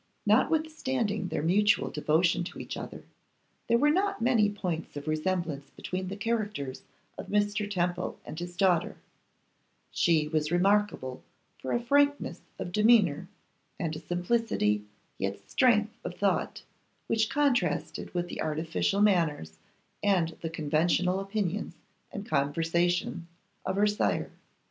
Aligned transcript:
Notwithstanding 0.25 1.27
their 1.27 1.43
mutual 1.43 1.91
devotion 1.91 2.43
to 2.45 2.57
each 2.57 2.75
other, 2.75 3.03
there 3.67 3.77
were 3.77 3.91
not 3.91 4.19
many 4.19 4.49
points 4.49 4.97
of 4.97 5.07
resemblance 5.07 5.69
between 5.69 6.07
the 6.07 6.15
characters 6.17 6.81
of 7.19 7.27
Mr. 7.27 7.69
Temple 7.69 8.19
and 8.25 8.39
his 8.39 8.57
daughter; 8.57 8.97
she 9.91 10.27
was 10.27 10.51
remarkable 10.51 11.21
for 11.59 11.71
a 11.71 11.79
frankness 11.79 12.41
of 12.57 12.71
demeanour 12.71 13.27
and 13.79 13.95
a 13.95 13.99
simplicity 13.99 14.85
yet 15.19 15.47
strength 15.47 15.95
of 16.03 16.15
thought 16.15 16.63
which 17.05 17.29
contrasted 17.29 18.11
with 18.15 18.27
the 18.27 18.41
artificial 18.41 19.01
manners 19.01 19.59
and 20.01 20.29
the 20.41 20.49
conventional 20.49 21.19
opinions 21.19 21.75
and 22.11 22.25
conversation 22.27 23.27
of 23.67 23.75
her 23.75 23.85
sire. 23.85 24.31